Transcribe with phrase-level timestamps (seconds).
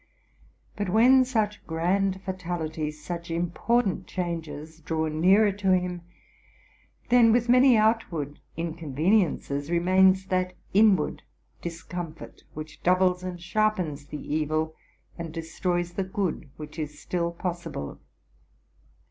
[0.75, 6.01] But when such grand fatalities, such important changes, draw nearer to him,
[7.09, 11.21] 'then with many out ward inconveniences remains that inward
[11.61, 14.73] discomfort, which doubles and sharpens the evil,
[15.19, 17.99] and destroys the good which is still possible.